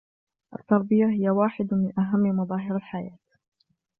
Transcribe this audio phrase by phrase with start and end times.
[0.59, 3.17] التربية هي واحد من أهم مظاهر الحياة.